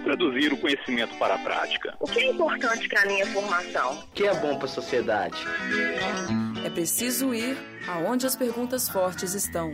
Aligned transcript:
traduzir 0.00 0.52
o 0.52 0.56
conhecimento 0.56 1.16
para 1.16 1.34
a 1.34 1.38
prática. 1.38 1.94
O 2.00 2.06
que 2.06 2.20
é 2.20 2.30
importante 2.30 2.88
para 2.88 3.02
a 3.02 3.06
minha 3.06 3.26
formação? 3.26 4.00
O 4.00 4.06
que 4.14 4.26
é 4.26 4.34
bom 4.34 4.56
para 4.56 4.66
a 4.66 4.68
sociedade? 4.68 5.36
É 6.64 6.70
preciso 6.70 7.34
ir 7.34 7.56
aonde 7.88 8.26
as 8.26 8.36
perguntas 8.36 8.88
fortes 8.88 9.34
estão. 9.34 9.72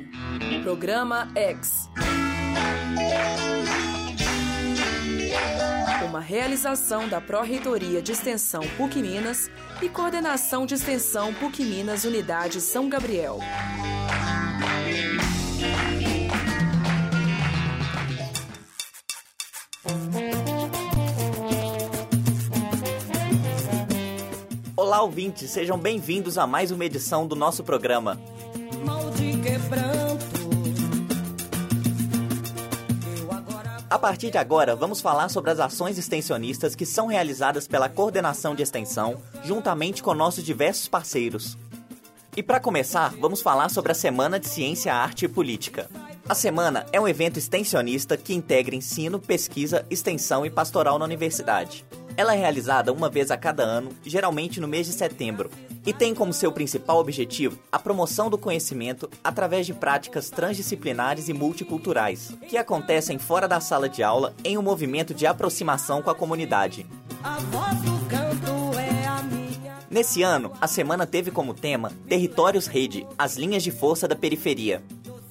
Programa 0.63 1.29
X. 1.35 1.91
Uma 6.09 6.21
realização 6.21 7.09
da 7.09 7.21
Pró-Reitoria 7.21 8.01
de 8.01 8.13
Extensão 8.13 8.63
PUC 8.77 9.01
Minas 9.01 9.51
e 9.83 9.89
Coordenação 9.89 10.65
de 10.65 10.75
Extensão 10.75 11.35
PUC 11.35 11.65
Minas 11.65 12.05
Unidade 12.05 12.61
São 12.61 12.89
Gabriel. 12.89 13.39
Olá, 24.77 25.03
ouvintes, 25.03 25.51
sejam 25.51 25.79
bem-vindos 25.79 26.39
a 26.39 26.47
mais 26.47 26.71
uma 26.71 26.85
edição 26.85 27.27
do 27.27 27.35
nosso 27.35 27.65
programa. 27.65 28.19
A 33.89 33.99
partir 33.99 34.31
de 34.31 34.39
agora, 34.39 34.77
vamos 34.77 35.01
falar 35.01 35.29
sobre 35.29 35.51
as 35.51 35.61
ações 35.61 35.99
extensionistas 35.99 36.75
que 36.75 36.87
são 36.87 37.07
realizadas 37.07 37.67
pela 37.67 37.89
Coordenação 37.89 38.55
de 38.55 38.63
Extensão, 38.63 39.17
juntamente 39.45 40.03
com 40.03 40.15
nossos 40.15 40.45
diversos 40.45 40.89
parceiros. 40.89 41.57
E 42.37 42.43
para 42.43 42.61
começar, 42.61 43.15
vamos 43.19 43.41
falar 43.41 43.71
sobre 43.71 43.93
a 43.93 43.95
Semana 43.95 44.39
de 44.39 44.49
Ciência, 44.49 44.95
Arte 44.95 45.25
e 45.25 45.29
Política. 45.29 45.89
A 46.29 46.35
semana 46.35 46.85
é 46.93 47.01
um 47.01 47.07
evento 47.07 47.39
extensionista 47.39 48.17
que 48.17 48.35
integra 48.35 48.75
ensino, 48.75 49.21
pesquisa, 49.21 49.87
extensão 49.89 50.45
e 50.45 50.51
pastoral 50.51 50.99
na 50.99 51.05
universidade. 51.05 51.87
Ela 52.17 52.35
é 52.35 52.39
realizada 52.39 52.93
uma 52.93 53.09
vez 53.09 53.31
a 53.31 53.37
cada 53.37 53.63
ano, 53.63 53.91
geralmente 54.05 54.61
no 54.61 54.67
mês 54.67 54.89
de 54.89 54.93
setembro, 54.93 55.49
e 55.87 55.93
tem 55.93 56.13
como 56.13 56.33
seu 56.33 56.51
principal 56.51 56.99
objetivo 56.99 57.61
a 57.71 57.79
promoção 57.79 58.29
do 58.29 58.37
conhecimento 58.37 59.09
através 59.23 59.67
de 59.67 59.73
práticas 59.73 60.29
transdisciplinares 60.29 61.29
e 61.29 61.33
multiculturais, 61.33 62.37
que 62.49 62.57
acontecem 62.57 63.21
fora 63.21 63.47
da 63.47 63.61
sala 63.61 63.89
de 63.89 64.03
aula 64.03 64.35
em 64.43 64.59
um 64.59 64.63
movimento 64.63 65.15
de 65.15 65.29
aproximação 65.29 66.03
com 66.03 66.11
a 66.11 66.15
comunidade. 66.15 66.85
Nesse 69.89 70.25
ano, 70.25 70.53
a 70.61 70.67
semana 70.67 71.07
teve 71.07 71.31
como 71.31 71.55
tema 71.55 71.93
Territórios 72.09 72.67
Rede 72.67 73.07
as 73.17 73.37
linhas 73.37 73.63
de 73.63 73.71
força 73.71 74.09
da 74.09 74.17
periferia. 74.17 74.83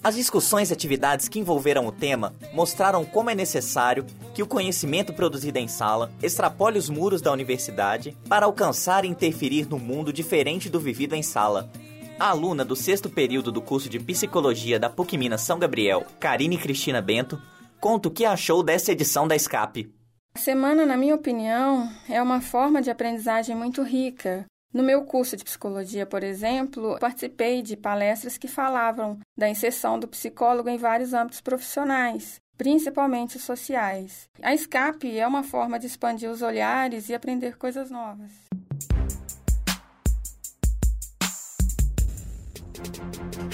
As 0.05 0.13
discussões 0.13 0.69
e 0.69 0.73
atividades 0.73 1.27
que 1.27 1.39
envolveram 1.39 1.87
o 1.87 1.91
tema 1.91 2.35
mostraram 2.53 3.03
como 3.03 3.31
é 3.31 3.33
necessário 3.33 4.05
que 4.35 4.43
o 4.43 4.45
conhecimento 4.45 5.11
produzido 5.11 5.57
em 5.57 5.67
sala 5.67 6.11
extrapole 6.21 6.77
os 6.77 6.91
muros 6.91 7.23
da 7.23 7.31
universidade 7.31 8.15
para 8.29 8.45
alcançar 8.45 9.03
e 9.03 9.07
interferir 9.07 9.67
no 9.67 9.79
mundo 9.79 10.13
diferente 10.13 10.69
do 10.69 10.79
vivido 10.79 11.15
em 11.15 11.23
sala. 11.23 11.71
A 12.19 12.29
aluna 12.29 12.63
do 12.63 12.75
sexto 12.75 13.09
período 13.09 13.51
do 13.51 13.63
curso 13.63 13.89
de 13.89 13.99
Psicologia 13.99 14.79
da 14.79 14.91
PUC 14.91 15.17
Minas 15.17 15.41
São 15.41 15.57
Gabriel, 15.57 16.05
Karine 16.19 16.59
Cristina 16.59 17.01
Bento, 17.01 17.41
conta 17.81 18.07
o 18.07 18.11
que 18.11 18.25
achou 18.25 18.61
dessa 18.61 18.91
edição 18.91 19.27
da 19.27 19.35
Escape. 19.35 19.91
A 20.35 20.39
semana, 20.39 20.85
na 20.85 20.95
minha 20.95 21.15
opinião, 21.15 21.89
é 22.07 22.21
uma 22.21 22.41
forma 22.41 22.79
de 22.79 22.91
aprendizagem 22.91 23.55
muito 23.55 23.81
rica, 23.81 24.45
no 24.75 24.83
meu 24.83 25.03
curso 25.03 25.37
de 25.37 25.43
psicologia, 25.45 26.05
por 26.05 26.21
exemplo, 26.21 26.97
participei 26.99 27.61
de 27.61 27.77
palestras 27.77 28.37
que 28.37 28.45
falavam 28.45 29.17
da 29.37 29.47
inserção 29.47 29.97
do 29.97 30.05
psicólogo 30.05 30.67
em 30.67 30.77
vários 30.77 31.13
âmbitos 31.13 31.39
profissionais, 31.39 32.41
principalmente 32.57 33.39
sociais. 33.39 34.27
A 34.41 34.53
escape 34.53 35.17
é 35.17 35.25
uma 35.25 35.43
forma 35.43 35.79
de 35.79 35.87
expandir 35.87 36.29
os 36.29 36.41
olhares 36.41 37.07
e 37.07 37.15
aprender 37.15 37.57
coisas 37.57 37.89
novas. 37.89 38.31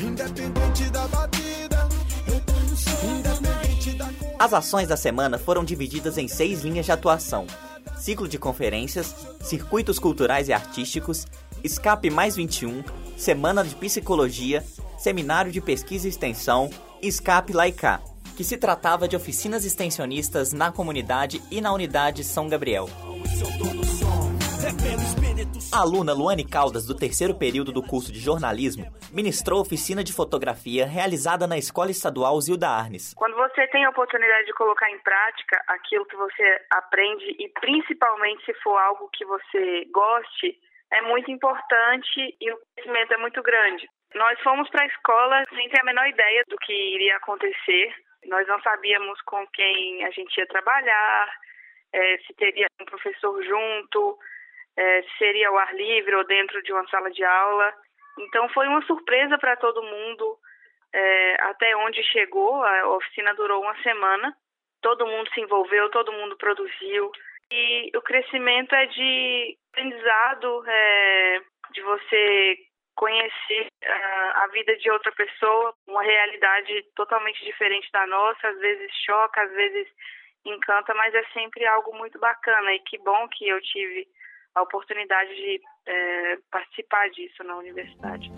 Independente 0.04 0.90
da 0.90 1.08
batida, 1.08 1.52
As 4.42 4.54
ações 4.56 4.88
da 4.88 4.98
semana 4.98 5.38
foram 5.38 5.64
divididas 5.64 6.18
em 6.18 6.28
seis 6.28 6.62
linhas 6.62 6.88
de 6.88 6.92
atuação, 6.92 7.46
ciclo 8.02 8.28
de 8.28 8.40
conferências, 8.40 9.16
circuitos 9.42 10.00
culturais 10.00 10.50
e 10.50 10.54
artísticos, 10.54 11.28
Escape 11.64 12.10
Mais 12.10 12.36
21, 12.36 12.84
Semana 13.16 13.64
de 13.64 13.76
Psicologia, 13.76 14.66
Seminário 14.98 15.52
de 15.52 15.62
Pesquisa 15.62 16.08
e 16.08 16.10
Extensão 16.10 16.72
Escape 17.00 17.54
Laicá, 17.54 18.02
que 18.36 18.44
se 18.44 18.58
tratava 18.58 19.08
de 19.08 19.16
oficinas 19.16 19.66
extensionistas 19.66 20.52
na 20.52 20.72
comunidade 20.72 21.42
e 21.52 21.62
na 21.62 21.72
unidade 21.72 22.24
São 22.24 22.50
Gabriel. 22.50 22.90
A 25.72 25.80
aluna 25.80 26.14
Luane 26.14 26.44
Caldas, 26.44 26.86
do 26.86 26.94
terceiro 26.94 27.34
período 27.34 27.72
do 27.72 27.82
curso 27.82 28.12
de 28.12 28.20
jornalismo, 28.20 28.86
ministrou 29.12 29.62
oficina 29.62 30.04
de 30.04 30.14
fotografia 30.14 30.86
realizada 30.86 31.48
na 31.48 31.58
Escola 31.58 31.92
Estadual 31.92 32.40
Zilda 32.42 32.70
Arnes. 32.70 33.14
Quando 33.16 33.36
você 33.36 33.51
tem 33.68 33.86
a 33.86 33.90
oportunidade 33.90 34.46
de 34.46 34.54
colocar 34.54 34.90
em 34.90 35.00
prática 35.00 35.62
aquilo 35.68 36.06
que 36.06 36.16
você 36.16 36.66
aprende 36.70 37.36
e 37.40 37.50
principalmente 37.50 38.46
se 38.46 38.54
for 38.56 38.78
algo 38.78 39.10
que 39.14 39.26
você 39.26 39.86
goste, 39.92 40.58
é 40.92 41.02
muito 41.02 41.32
importante 41.32 42.36
e 42.40 42.52
o 42.52 42.58
conhecimento 42.76 43.14
é 43.14 43.18
muito 43.18 43.42
grande. 43.42 43.88
Nós 44.14 44.40
fomos 44.42 44.70
para 44.70 44.84
a 44.84 44.88
escola 44.88 45.44
sem 45.56 45.70
ter 45.70 45.82
a 45.82 45.86
menor 45.86 46.08
ideia 46.08 46.44
do 46.48 46.58
que 46.58 46.74
iria 46.74 47.18
acontecer. 47.18 47.96
Nós 48.26 48.48
não 48.48 48.62
sabíamos 48.62 49.20
com 49.22 49.46
quem 49.48 50.06
a 50.06 50.12
gente 50.12 50.38
ia 50.38 50.46
trabalhar, 50.48 51.30
é, 51.94 52.18
se 52.20 52.34
teria 52.36 52.68
um 52.80 52.86
professor 52.86 53.42
junto, 53.44 54.18
é, 54.78 55.04
seria 55.18 55.50
ao 55.50 55.58
ar 55.58 55.74
livre 55.74 56.16
ou 56.16 56.26
dentro 56.26 56.62
de 56.64 56.72
uma 56.74 56.88
sala 56.90 57.10
de 57.10 57.24
aula. 57.24 57.74
Então 58.20 58.50
foi 58.50 58.68
uma 58.68 58.82
surpresa 58.84 59.38
para 59.38 59.56
todo 59.56 59.82
mundo 59.82 60.38
é, 60.94 61.42
até 61.44 61.76
onde 61.76 62.04
chegou. 62.04 62.64
A 62.64 62.96
oficina 62.96 63.34
durou 63.36 63.62
uma 63.62 63.76
semana. 63.82 64.36
Todo 64.82 65.06
mundo 65.06 65.30
se 65.34 65.42
envolveu, 65.42 65.90
todo 65.90 66.12
mundo 66.12 66.38
produziu. 66.38 67.12
E 67.52 67.92
o 67.96 68.02
crescimento 68.02 68.74
é 68.74 68.86
de 68.86 69.58
aprendizado, 69.72 70.64
é, 70.68 71.42
de 71.72 71.82
você 71.82 72.58
conhecer 72.96 73.68
uh, 73.84 74.32
a 74.36 74.48
vida 74.54 74.76
de 74.78 74.92
outra 74.92 75.12
pessoa, 75.14 75.74
uma 75.88 76.04
realidade 76.04 76.86
totalmente 76.96 77.44
diferente 77.44 77.90
da 77.92 78.06
nossa, 78.06 78.48
às 78.48 78.60
vezes 78.60 78.92
choca, 79.06 79.42
às 79.42 79.52
vezes 79.54 79.88
encanta, 80.46 80.94
mas 80.94 81.14
é 81.14 81.24
sempre 81.34 81.66
algo 81.66 81.96
muito 81.98 82.20
bacana 82.20 82.74
e 82.74 82.80
que 82.80 82.98
bom 83.00 83.28
que 83.30 83.48
eu 83.48 83.62
tive 83.62 84.08
a 84.56 84.62
oportunidade 84.62 85.34
de 85.34 85.62
é, 85.88 86.38
participar 86.52 87.10
disso 87.10 87.44
na 87.44 87.56
universidade. 87.58 88.30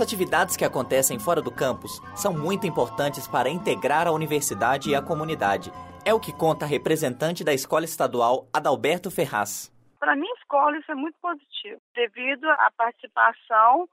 As 0.00 0.06
atividades 0.06 0.56
que 0.56 0.64
acontecem 0.64 1.18
fora 1.18 1.42
do 1.42 1.52
campus 1.52 2.00
são 2.16 2.32
muito 2.32 2.66
importantes 2.66 3.28
para 3.28 3.50
integrar 3.50 4.08
a 4.08 4.12
universidade 4.12 4.88
e 4.88 4.94
a 4.94 5.02
comunidade. 5.02 5.70
É 6.06 6.14
o 6.14 6.18
que 6.18 6.32
conta 6.32 6.64
a 6.64 6.68
representante 6.68 7.44
da 7.44 7.52
Escola 7.52 7.84
Estadual, 7.84 8.48
Adalberto 8.50 9.10
Ferraz. 9.10 9.70
Para 9.98 10.16
mim, 10.16 10.26
escola, 10.38 10.78
isso 10.78 10.90
é 10.90 10.94
muito 10.94 11.18
positivo, 11.20 11.78
devido 11.94 12.48
à 12.48 12.70
participação 12.74 13.86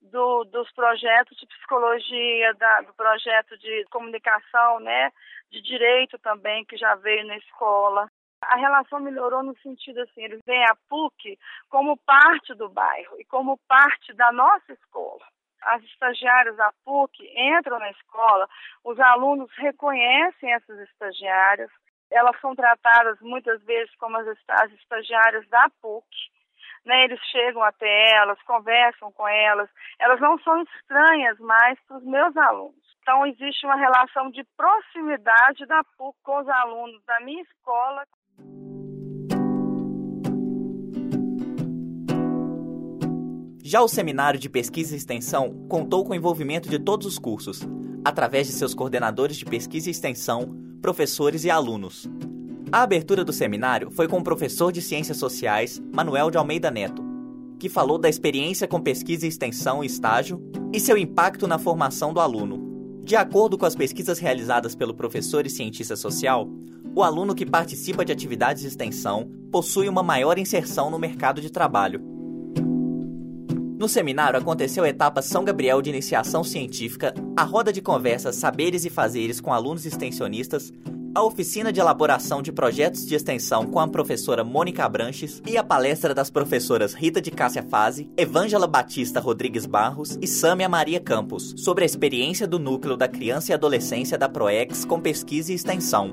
do, 0.00 0.44
dos 0.44 0.72
projetos 0.72 1.36
de 1.36 1.46
psicologia, 1.46 2.54
da, 2.54 2.80
do 2.80 2.94
projeto 2.94 3.58
de 3.58 3.84
comunicação, 3.90 4.80
né, 4.80 5.12
de 5.50 5.60
direito 5.60 6.18
também, 6.20 6.64
que 6.64 6.78
já 6.78 6.94
veio 6.94 7.26
na 7.26 7.36
escola. 7.36 8.08
A 8.44 8.56
relação 8.56 8.98
melhorou 8.98 9.42
no 9.42 9.54
sentido 9.58 10.00
assim, 10.00 10.24
eles 10.24 10.40
veem 10.46 10.64
a 10.64 10.76
PUC 10.88 11.38
como 11.68 11.98
parte 11.98 12.54
do 12.54 12.70
bairro 12.70 13.20
e 13.20 13.26
como 13.26 13.58
parte 13.68 14.14
da 14.14 14.32
nossa 14.32 14.72
escola. 14.72 15.26
As 15.62 15.82
estagiárias 15.84 16.56
da 16.56 16.72
PUC 16.84 17.12
entram 17.36 17.78
na 17.78 17.90
escola, 17.90 18.48
os 18.84 18.98
alunos 18.98 19.50
reconhecem 19.56 20.52
essas 20.52 20.78
estagiárias, 20.88 21.70
elas 22.10 22.38
são 22.40 22.54
tratadas 22.54 23.20
muitas 23.20 23.62
vezes 23.64 23.94
como 23.96 24.16
as, 24.16 24.26
as 24.48 24.72
estagiárias 24.72 25.48
da 25.48 25.70
PUC 25.80 26.06
né? 26.84 27.04
Eles 27.04 27.20
chegam 27.30 27.62
até 27.62 28.12
elas, 28.12 28.40
conversam 28.42 29.12
com 29.12 29.26
elas, 29.28 29.68
elas 29.98 30.20
não 30.20 30.38
são 30.40 30.62
estranhas 30.62 31.38
mais 31.38 31.78
para 31.86 31.98
os 31.98 32.04
meus 32.04 32.36
alunos. 32.36 32.80
Então 33.02 33.26
existe 33.26 33.66
uma 33.66 33.76
relação 33.76 34.30
de 34.30 34.44
proximidade 34.56 35.66
da 35.66 35.82
PUC 35.96 36.16
com 36.22 36.38
os 36.38 36.48
alunos 36.48 37.02
da 37.04 37.20
minha 37.20 37.42
escola. 37.42 38.06
Já 43.70 43.80
o 43.82 43.86
Seminário 43.86 44.40
de 44.40 44.48
Pesquisa 44.48 44.94
e 44.94 44.98
Extensão 44.98 45.64
contou 45.68 46.04
com 46.04 46.10
o 46.10 46.16
envolvimento 46.16 46.68
de 46.68 46.76
todos 46.76 47.06
os 47.06 47.20
cursos, 47.20 47.60
através 48.04 48.48
de 48.48 48.52
seus 48.52 48.74
coordenadores 48.74 49.36
de 49.36 49.44
pesquisa 49.44 49.88
e 49.88 49.92
extensão, 49.92 50.56
professores 50.82 51.44
e 51.44 51.50
alunos. 51.50 52.10
A 52.72 52.82
abertura 52.82 53.24
do 53.24 53.32
seminário 53.32 53.88
foi 53.92 54.08
com 54.08 54.18
o 54.18 54.24
professor 54.24 54.72
de 54.72 54.82
Ciências 54.82 55.18
Sociais, 55.18 55.80
Manuel 55.94 56.32
de 56.32 56.36
Almeida 56.36 56.68
Neto. 56.68 57.00
que 57.60 57.68
falou 57.68 57.96
da 57.96 58.08
experiência 58.08 58.66
com 58.66 58.80
pesquisa 58.80 59.24
e 59.24 59.28
extensão 59.28 59.84
e 59.84 59.86
estágio 59.86 60.42
e 60.72 60.80
seu 60.80 60.98
impacto 60.98 61.46
na 61.46 61.56
formação 61.56 62.12
do 62.12 62.18
aluno. 62.18 63.00
De 63.04 63.14
acordo 63.14 63.56
com 63.56 63.66
as 63.66 63.76
pesquisas 63.76 64.18
realizadas 64.18 64.74
pelo 64.74 64.94
professor 64.94 65.46
e 65.46 65.50
cientista 65.50 65.94
social, 65.94 66.48
o 66.92 67.04
aluno 67.04 67.36
que 67.36 67.46
participa 67.46 68.04
de 68.04 68.10
atividades 68.10 68.62
de 68.62 68.68
extensão 68.68 69.30
possui 69.52 69.88
uma 69.88 70.02
maior 70.02 70.38
inserção 70.38 70.90
no 70.90 70.98
mercado 70.98 71.40
de 71.40 71.52
trabalho. 71.52 72.18
No 73.80 73.88
seminário 73.88 74.38
aconteceu 74.38 74.84
a 74.84 74.90
etapa 74.90 75.22
São 75.22 75.42
Gabriel 75.42 75.80
de 75.80 75.88
Iniciação 75.88 76.44
Científica, 76.44 77.14
a 77.34 77.44
roda 77.44 77.72
de 77.72 77.80
conversas 77.80 78.36
Saberes 78.36 78.84
e 78.84 78.90
Fazeres 78.90 79.40
com 79.40 79.54
alunos 79.54 79.86
extensionistas, 79.86 80.70
a 81.14 81.22
oficina 81.22 81.72
de 81.72 81.80
elaboração 81.80 82.42
de 82.42 82.52
projetos 82.52 83.06
de 83.06 83.14
extensão 83.14 83.64
com 83.64 83.80
a 83.80 83.88
professora 83.88 84.44
Mônica 84.44 84.84
Abranches 84.84 85.42
e 85.46 85.56
a 85.56 85.64
palestra 85.64 86.12
das 86.12 86.28
professoras 86.28 86.92
Rita 86.92 87.22
de 87.22 87.30
Cássia 87.30 87.62
Faze, 87.62 88.06
Evângela 88.18 88.66
Batista 88.66 89.18
Rodrigues 89.18 89.64
Barros 89.64 90.18
e 90.20 90.26
Sâmia 90.26 90.68
Maria 90.68 91.00
Campos, 91.00 91.54
sobre 91.56 91.82
a 91.82 91.86
experiência 91.86 92.46
do 92.46 92.58
núcleo 92.58 92.98
da 92.98 93.08
criança 93.08 93.50
e 93.50 93.54
adolescência 93.54 94.18
da 94.18 94.28
PROEX 94.28 94.84
com 94.84 95.00
pesquisa 95.00 95.52
e 95.52 95.54
extensão. 95.54 96.12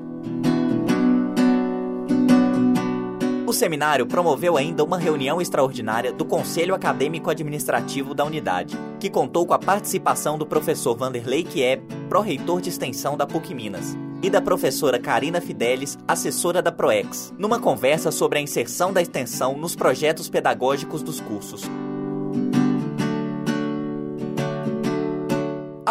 O 3.48 3.52
seminário 3.54 4.04
promoveu 4.04 4.58
ainda 4.58 4.84
uma 4.84 4.98
reunião 4.98 5.40
extraordinária 5.40 6.12
do 6.12 6.22
Conselho 6.22 6.74
Acadêmico 6.74 7.30
Administrativo 7.30 8.12
da 8.12 8.22
unidade, 8.22 8.76
que 9.00 9.08
contou 9.08 9.46
com 9.46 9.54
a 9.54 9.58
participação 9.58 10.36
do 10.36 10.44
professor 10.44 10.94
Vanderlei 10.94 11.44
Kieb, 11.44 11.82
pró-reitor 12.10 12.60
de 12.60 12.68
extensão 12.68 13.16
da 13.16 13.26
PUC 13.26 13.54
Minas, 13.54 13.96
e 14.22 14.28
da 14.28 14.42
professora 14.42 14.98
Karina 14.98 15.40
Fidelis, 15.40 15.96
assessora 16.06 16.60
da 16.60 16.70
PROEX, 16.70 17.32
numa 17.38 17.58
conversa 17.58 18.10
sobre 18.10 18.38
a 18.38 18.42
inserção 18.42 18.92
da 18.92 19.00
extensão 19.00 19.56
nos 19.56 19.74
projetos 19.74 20.28
pedagógicos 20.28 21.02
dos 21.02 21.18
cursos. 21.18 21.62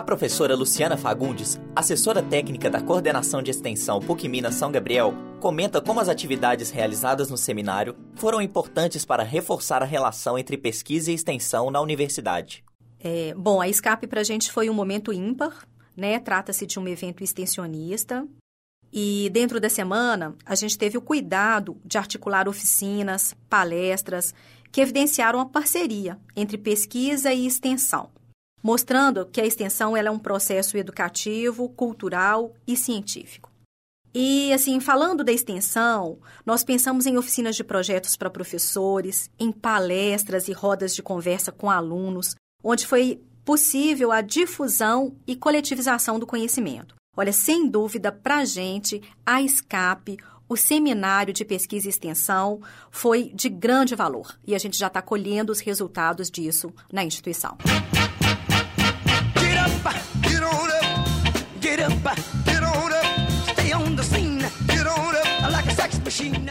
Professora 0.07 0.55
Luciana 0.55 0.95
Fagundes, 0.95 1.59
assessora 1.75 2.23
técnica 2.23 2.69
da 2.69 2.81
Coordenação 2.81 3.43
de 3.43 3.51
Extensão 3.51 3.99
PUC 3.99 4.29
Minas 4.29 4.55
São 4.55 4.71
Gabriel, 4.71 5.13
comenta 5.41 5.81
como 5.81 5.99
as 5.99 6.07
atividades 6.07 6.69
realizadas 6.69 7.29
no 7.29 7.35
seminário 7.35 7.93
foram 8.15 8.41
importantes 8.41 9.03
para 9.03 9.21
reforçar 9.21 9.83
a 9.83 9.85
relação 9.85 10.39
entre 10.39 10.57
pesquisa 10.57 11.11
e 11.11 11.13
extensão 11.13 11.69
na 11.69 11.81
universidade. 11.81 12.63
É, 13.01 13.33
bom, 13.35 13.59
a 13.59 13.67
escape 13.67 14.07
para 14.07 14.21
a 14.21 14.23
gente 14.23 14.49
foi 14.49 14.69
um 14.69 14.73
momento 14.73 15.11
ímpar, 15.11 15.67
né? 15.93 16.17
Trata-se 16.19 16.65
de 16.65 16.79
um 16.79 16.87
evento 16.87 17.21
extensionista. 17.21 18.25
E 18.93 19.29
dentro 19.33 19.59
da 19.59 19.67
semana, 19.67 20.35
a 20.45 20.55
gente 20.55 20.77
teve 20.77 20.97
o 20.97 21.01
cuidado 21.01 21.75
de 21.83 21.97
articular 21.97 22.47
oficinas, 22.47 23.35
palestras, 23.49 24.33
que 24.71 24.79
evidenciaram 24.79 25.41
a 25.41 25.45
parceria 25.45 26.17
entre 26.33 26.57
pesquisa 26.57 27.33
e 27.33 27.45
extensão, 27.45 28.09
mostrando 28.61 29.25
que 29.25 29.41
a 29.41 29.45
extensão 29.45 29.95
ela 29.95 30.09
é 30.09 30.11
um 30.11 30.19
processo 30.19 30.77
educativo, 30.77 31.69
cultural 31.69 32.53
e 32.65 32.75
científico. 32.75 33.51
E, 34.13 34.51
assim, 34.51 34.79
falando 34.79 35.23
da 35.23 35.31
extensão, 35.31 36.17
nós 36.45 36.63
pensamos 36.63 37.05
em 37.05 37.17
oficinas 37.17 37.55
de 37.55 37.63
projetos 37.63 38.15
para 38.15 38.29
professores, 38.29 39.29
em 39.39 39.51
palestras 39.51 40.47
e 40.47 40.53
rodas 40.53 40.95
de 40.95 41.03
conversa 41.03 41.51
com 41.51 41.69
alunos, 41.69 42.33
onde 42.63 42.87
foi 42.87 43.21
possível 43.45 44.11
a 44.11 44.21
difusão 44.21 45.15
e 45.27 45.35
coletivização 45.35 46.17
do 46.17 46.25
conhecimento. 46.25 46.95
Olha, 47.15 47.31
sem 47.31 47.67
dúvida, 47.67 48.11
para 48.11 48.37
a 48.37 48.45
gente, 48.45 49.01
a 49.25 49.41
SCAP, 49.47 50.17
o 50.49 50.55
seminário 50.55 51.33
de 51.33 51.45
pesquisa 51.45 51.87
e 51.87 51.89
extensão, 51.89 52.61
foi 52.89 53.31
de 53.33 53.49
grande 53.49 53.95
valor 53.95 54.37
e 54.45 54.55
a 54.55 54.57
gente 54.57 54.77
já 54.77 54.87
está 54.87 55.01
colhendo 55.01 55.51
os 55.51 55.59
resultados 55.59 56.29
disso 56.31 56.73
na 56.91 57.03
instituição. 57.03 57.57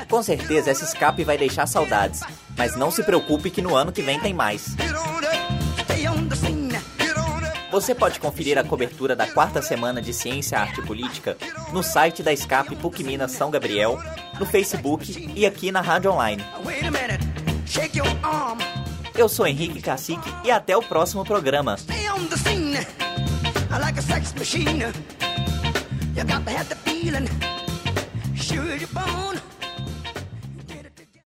Com 0.08 0.22
certeza 0.22 0.70
essa 0.70 0.84
escape 0.84 1.25
vai 1.25 1.37
deixar 1.37 1.66
saudades, 1.66 2.22
mas 2.56 2.76
não 2.76 2.90
se 2.90 3.02
preocupe 3.02 3.50
que 3.50 3.60
no 3.60 3.75
ano 3.75 3.93
que 3.93 4.02
vem 4.02 4.20
tem 4.20 4.32
mais. 4.32 4.76
Você 7.70 7.94
pode 7.94 8.19
conferir 8.20 8.56
a 8.56 8.64
cobertura 8.64 9.14
da 9.14 9.26
quarta 9.26 9.60
semana 9.60 10.00
de 10.00 10.14
Ciência, 10.14 10.58
Arte 10.58 10.81
e 10.81 10.87
Política 10.87 11.37
no 11.72 11.82
site 11.82 12.22
da 12.22 12.32
Escape 12.32 12.76
PUC 12.76 13.04
Minas 13.04 13.32
São 13.32 13.50
Gabriel, 13.50 14.00
no 14.38 14.46
Facebook 14.46 15.31
e 15.34 15.44
aqui 15.44 15.70
na 15.72 15.81
Rádio 15.81 16.12
Online. 16.12 16.42
Eu 19.14 19.28
sou 19.28 19.46
Henrique 19.46 19.82
Cacique 19.82 20.32
e 20.44 20.50
até 20.50 20.76
o 20.76 20.82
próximo 20.82 21.25
programa. 21.25 21.76
You 26.16 26.24
got 26.24 26.46
to 26.46 26.52
have 26.52 26.68
the 26.70 26.76
feeling. 26.76 27.36